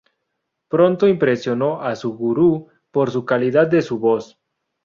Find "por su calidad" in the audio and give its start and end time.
2.89-3.67